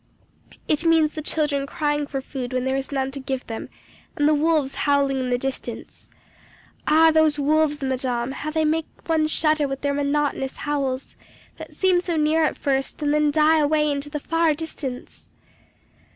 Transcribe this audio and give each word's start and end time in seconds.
It 0.67 0.83
means 0.83 1.13
the 1.13 1.21
children 1.21 1.67
crying 1.67 2.07
for 2.07 2.21
food 2.21 2.53
when 2.53 2.65
there 2.65 2.75
is 2.75 2.91
none 2.91 3.11
to 3.11 3.19
give 3.19 3.45
them, 3.45 3.69
and 4.17 4.27
the 4.27 4.33
wolves 4.33 4.73
howling 4.73 5.19
in 5.19 5.29
the 5.29 5.37
distance. 5.37 6.09
Ah! 6.87 7.11
those 7.11 7.37
wolves, 7.37 7.83
madame, 7.83 8.31
how 8.31 8.49
they 8.49 8.65
make 8.65 8.87
one 9.05 9.27
shudder 9.27 9.67
with 9.67 9.81
their 9.81 9.93
monotonous 9.93 10.55
howls, 10.55 11.17
that 11.57 11.75
seem 11.75 12.01
so 12.01 12.15
near 12.15 12.41
at 12.43 12.57
first, 12.57 12.99
and 13.03 13.13
then 13.13 13.29
die 13.29 13.59
away 13.59 13.91
into 13.91 14.09
the 14.09 14.19
far 14.19 14.55
distance! 14.55 15.29